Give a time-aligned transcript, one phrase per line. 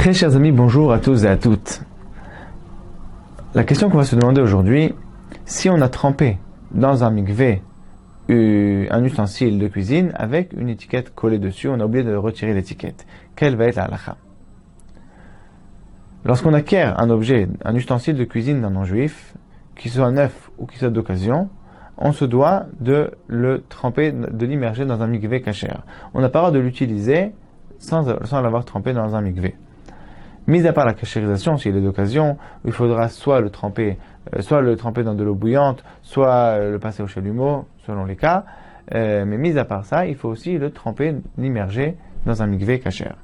[0.00, 1.82] Très chers amis, bonjour à tous et à toutes.
[3.54, 4.94] La question qu'on va se demander aujourd'hui,
[5.44, 6.38] si on a trempé
[6.70, 7.60] dans un mikvé
[8.30, 13.06] un ustensile de cuisine avec une étiquette collée dessus, on a oublié de retirer l'étiquette.
[13.36, 14.16] Quelle va être la halakha?
[16.24, 19.34] Lorsqu'on acquiert un objet, un ustensile de cuisine d'un non-juif,
[19.76, 21.50] qu'il soit neuf ou qu'il soit d'occasion,
[21.98, 25.82] on se doit de le tremper, de l'immerger dans un mikvé cachère.
[26.14, 27.32] On n'a pas le droit de l'utiliser
[27.78, 29.56] sans, sans l'avoir trempé dans un mikvé.
[30.46, 33.98] Mis à part la cachérisation, s'il est d'occasion, il faudra soit le tremper,
[34.34, 38.04] euh, soit le tremper dans de l'eau bouillante, soit euh, le passer au chalumeau, selon
[38.04, 38.44] les cas.
[38.94, 42.80] Euh, mais mis à part ça, il faut aussi le tremper, l'immerger dans un mikvé
[42.80, 43.16] cachère.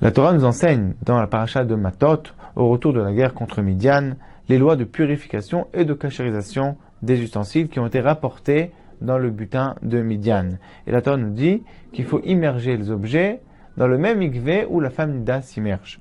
[0.00, 2.22] La Torah nous enseigne dans la paracha de Matot,
[2.56, 4.12] au retour de la guerre contre Midian,
[4.48, 9.30] les lois de purification et de cachérisation des ustensiles qui ont été rapportés dans le
[9.30, 10.50] butin de Midian.
[10.86, 13.40] Et la Torah nous dit qu'il faut immerger les objets
[13.76, 16.00] dans le même mikvé où la femme Nida s'immerge.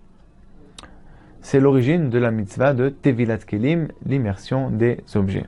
[1.42, 5.46] C'est l'origine de la mitzvah de Tevilat Kelim, l'immersion des objets.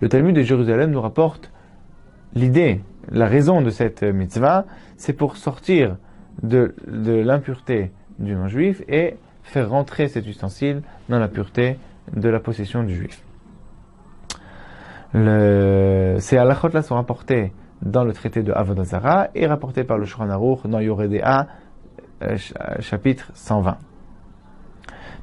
[0.00, 1.50] Le Talmud de Jérusalem nous rapporte
[2.34, 4.66] l'idée, la raison de cette mitzvah,
[4.96, 5.96] c'est pour sortir
[6.42, 11.78] de, l'impureté du non-juif et faire rentrer cet ustensile dans la pureté
[12.14, 13.22] de la possession du juif.
[15.14, 17.52] ces halachot-là sont rapportés
[17.82, 21.46] dans le traité de Avodazara et rapporté par le Shulchan Aruch dans Yoredea,
[22.22, 22.36] euh,
[22.80, 23.76] chapitre 120.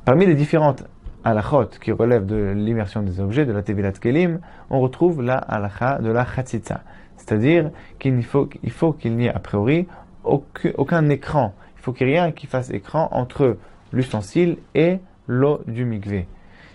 [0.05, 0.83] Parmi les différentes
[1.23, 5.99] halachot qui relèvent de l'immersion des objets, de la Tevilat Kelim, on retrouve la halacha
[5.99, 6.81] de la Chatzitza.
[7.17, 8.47] C'est-à-dire qu'il faut
[8.93, 9.87] qu'il n'y ait a priori
[10.23, 11.53] aucun, écran.
[11.77, 13.57] Il faut qu'il y ait rien qui fasse écran entre
[13.91, 16.27] l'ustensile et l'eau du mikvé.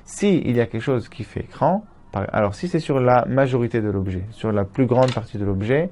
[0.04, 1.84] S'il y a quelque chose qui fait écran,
[2.32, 5.90] alors si c'est sur la majorité de l'objet, sur la plus grande partie de l'objet,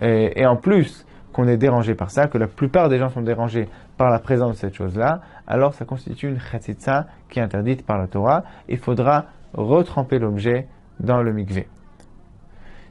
[0.00, 3.68] et, en plus qu'on est dérangé par ça, que la plupart des gens sont dérangés
[3.96, 7.98] par la présence de cette chose-là, alors ça constitue une chatzitza qui est interdite par
[7.98, 8.44] la Torah.
[8.68, 10.66] Il faudra retremper l'objet
[11.00, 11.68] dans le mikvé.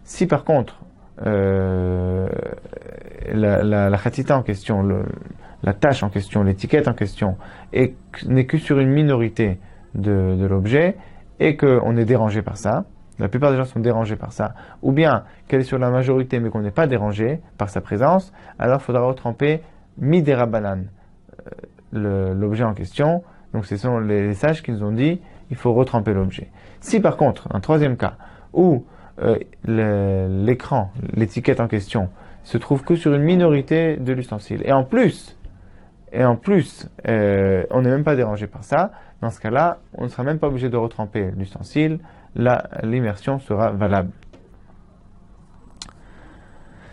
[0.03, 0.79] Si par contre
[1.25, 2.27] euh,
[3.31, 3.99] la, la,
[4.31, 4.83] en question,
[5.63, 7.37] la tâche en question, l'étiquette en question,
[7.73, 9.59] n'est que sur une minorité
[9.93, 10.95] de l'objet,
[11.41, 12.85] et qu'on est dérangé par ça,
[13.17, 14.53] la plupart des gens sont dérangés par ça,
[14.83, 18.31] ou bien qu'elle est sur la majorité mais qu'on n'est pas dérangé par sa présence,
[18.59, 19.61] alors il faudra retremper
[19.97, 20.87] midera banane,
[21.95, 23.23] euh, l'objet en question.
[23.53, 25.19] Donc ce sont les sages qui nous ont dit
[25.49, 26.49] il faut retremper l'objet.
[26.79, 28.13] Si par contre, un troisième cas,
[28.53, 28.85] où
[29.23, 32.09] euh, l'écran, l'étiquette en question,
[32.43, 35.37] se trouve que sur une minorité de l'ustensile, et en plus,
[36.11, 38.91] et en plus, euh, on n'est même pas dérangé par ça,
[39.21, 41.99] dans ce cas-là, on ne sera même pas obligé de retremper l'ustensile,
[42.35, 44.11] l'immersion sera valable.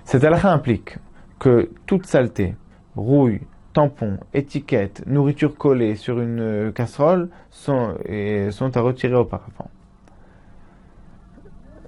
[0.05, 0.99] Cette halakha implique
[1.39, 2.57] que toute saleté,
[2.97, 3.41] rouille,
[3.73, 7.95] tampon, étiquette, nourriture collée sur une euh, casserole sont,
[8.51, 9.71] sont à retirer auparavant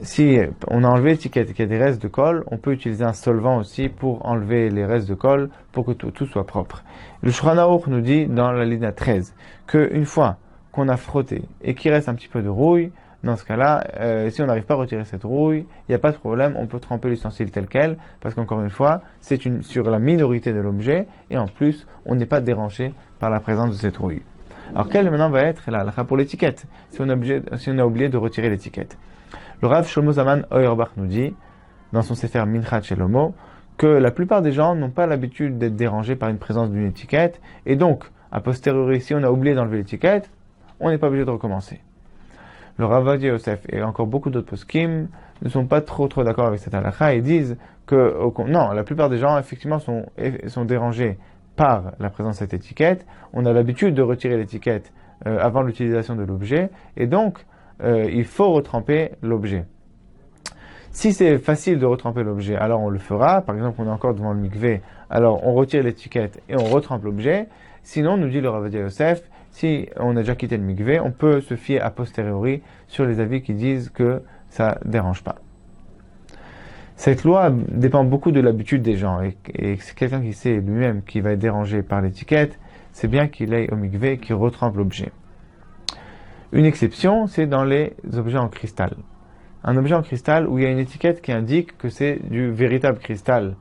[0.03, 0.39] si
[0.69, 3.05] on a enlevé l'étiquette et qu'il y a des restes de colle, on peut utiliser
[3.05, 6.83] un solvant aussi pour enlever les restes de colle pour que tout, soit propre.
[7.23, 9.35] Le Shuranaur nous dit dans la ligne 13
[9.67, 10.37] qu'une fois
[10.73, 14.31] qu'on a frotté et qu'il reste un petit peu de rouille, dans ce cas-là, euh,
[14.31, 16.67] si on n'arrive pas à retirer cette rouille, il n'y a pas de problème, on
[16.67, 21.07] peut tremper l'ustensile tel quel, parce qu'encore une fois, c'est sur la minorité de l'objet,
[21.29, 24.23] et en plus, on n'est pas dérangé par la présence de cette rouille.
[24.75, 27.09] Alors, quelle maintenant va être la pour l'étiquette, si on
[27.79, 28.97] a oublié de retirer l'étiquette
[29.63, 31.35] le Rav Shlomo Zaman Auerbach nous dit,
[31.93, 33.35] dans son Sefer Minchat Shelomo,
[33.77, 37.41] que la plupart des gens n'ont pas l'habitude d'être dérangés par une présence d'une étiquette,
[37.67, 40.31] et donc, a posteriori, si on a oublié d'enlever l'étiquette,
[40.81, 41.81] on n'est pas obligé de recommencer.
[42.79, 45.09] Le Rav Yosef et encore beaucoup d'autres poskim
[45.43, 48.17] ne sont pas trop trop d'accord avec cette halakha et disent que
[48.47, 50.07] non, la plupart des gens effectivement sont,
[50.47, 51.19] sont dérangés
[51.57, 53.05] par la présence de cette étiquette.
[53.35, 54.93] On a l'habitude de retirer l'étiquette
[55.27, 57.45] euh, avant l'utilisation de l'objet et donc
[57.83, 59.65] euh, il faut retremper l'objet.
[60.93, 63.43] Si c'est facile de retremper l'objet, alors on le fera.
[63.43, 67.05] Par exemple, on est encore devant le mikvé, alors on retire l'étiquette et on retrempe
[67.05, 67.47] l'objet.
[67.83, 69.23] Sinon, nous dit le Ravadia Yosef,
[69.53, 73.21] si on a déjà quitté le mikvé, on peut se fier a posteriori sur les
[73.21, 75.37] avis qui disent que ça ne dérange pas.
[76.97, 81.03] Cette loi dépend beaucoup de l'habitude des gens et, et c'est quelqu'un qui sait lui-même
[81.03, 82.59] qui va être dérangé par l'étiquette,
[82.93, 85.11] c'est bien qu'il aille au mikvé et qu'il retrempe l'objet.
[86.53, 88.97] Une exception, c'est dans les objets en cristal.
[89.63, 92.51] Un objet en cristal où il y a une étiquette qui indique que c'est du
[92.51, 93.57] véritable cristal.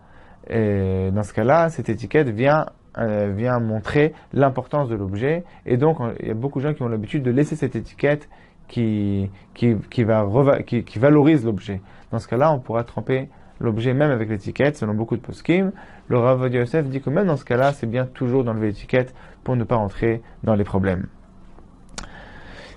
[0.49, 2.65] Dans ce cas-là, cette étiquette vient,
[2.97, 5.43] euh, vient montrer l'importance de l'objet.
[5.67, 8.27] Et donc, il y a beaucoup de gens qui ont l'habitude de laisser cette étiquette
[8.67, 11.81] qui, qui, qui valorise l'objet.
[12.11, 15.73] Dans ce cas-là, on pourra tremper l'objet même avec l'étiquette, selon beaucoup de poskim.
[16.07, 19.13] Le Rav Yosef dit que même dans ce cas-là, c'est bien toujours d'enlever l'étiquette
[19.43, 21.07] pour ne pas rentrer dans les problèmes.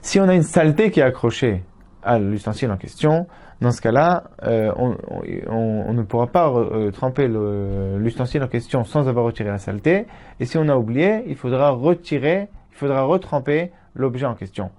[0.05, 1.63] Si on a une saleté qui est accrochée
[2.03, 3.29] à l'ustensile en question,
[3.61, 9.25] dans ce cas-là, euh, on, ne pourra pas euh, tremper l'ustensile en question sans avoir
[9.25, 10.07] retiré la saleté.
[10.41, 14.71] Et si on a oublié, il faudra retirer, il faudra retremper l'objet en question.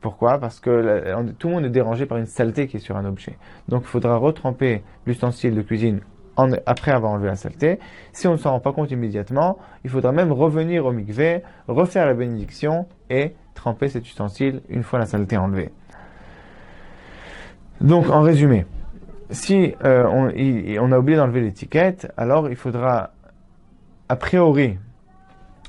[0.00, 0.38] Pourquoi?
[0.38, 3.38] Parce que tout le monde est dérangé par une saleté qui est sur un objet.
[3.68, 6.00] Donc il faudra retremper l'ustensile de cuisine
[6.36, 7.78] après avoir enlevé la saleté.
[8.12, 12.06] Si on ne s'en rend pas compte immédiatement, il faudra même revenir au mikvé, refaire
[12.06, 15.70] la bénédiction et tremper cet ustensile une fois la saleté enlevée.
[17.80, 18.66] Donc, en résumé,
[19.30, 23.10] si euh, on, a oublié d'enlever l'étiquette, alors il faudra,
[24.08, 24.78] a priori,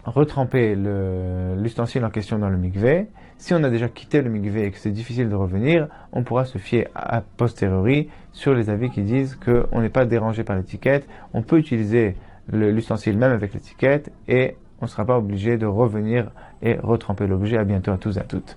[0.06, 3.08] retremper l'ustensile en question dans le mikvé.
[3.38, 6.46] Si on a déjà quitté le mikvé et que c'est difficile de revenir, on pourra
[6.46, 11.08] se fier a posteriori sur les avis qui disent qu'on n'est pas dérangé par l'étiquette.
[11.34, 12.16] On peut utiliser
[12.52, 16.32] l'ustensile même avec l'étiquette et on ne sera pas obligé de revenir
[16.62, 17.58] et retremper l'objet.
[17.58, 18.56] À bientôt à tous et à toutes.